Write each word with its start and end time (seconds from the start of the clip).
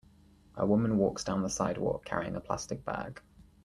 A 0.55 0.65
woman 0.65 0.97
walks 0.97 1.23
down 1.23 1.43
the 1.43 1.49
sidewalk 1.51 2.05
carrying 2.05 2.35
a 2.35 2.41
plastic 2.41 2.83
bag. 2.83 3.21